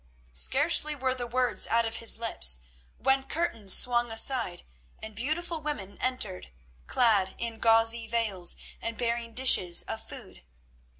Scarcely 0.33 0.95
were 0.95 1.13
the 1.13 1.27
words 1.27 1.67
out 1.67 1.85
of 1.85 1.97
his 1.97 2.17
lips 2.17 2.61
when 2.97 3.23
curtains 3.23 3.77
swung 3.77 4.11
aside 4.11 4.63
and 4.97 5.13
beautiful 5.13 5.61
women 5.61 5.99
entered, 6.01 6.49
clad 6.87 7.35
in 7.37 7.59
gauzy 7.59 8.07
veils 8.07 8.55
and 8.81 8.97
bearing 8.97 9.35
dishes 9.35 9.83
of 9.83 10.01
food. 10.01 10.41